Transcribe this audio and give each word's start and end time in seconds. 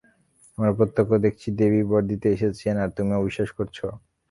আমরা 0.57 0.71
প্রত্যক্ষ 0.77 1.11
দেখছি 1.25 1.47
দেবী 1.59 1.81
বর 1.89 2.01
দিতে 2.11 2.27
এসেছেন, 2.35 2.75
আর 2.83 2.89
তুমি 2.97 3.11
অবিশ্বাস 3.15 3.49
করছ? 3.57 3.77